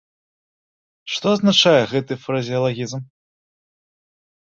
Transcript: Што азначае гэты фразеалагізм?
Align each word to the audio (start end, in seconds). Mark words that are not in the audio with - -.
Што 1.17 1.27
азначае 1.35 1.75
гэты 1.93 2.13
фразеалагізм? 2.25 2.99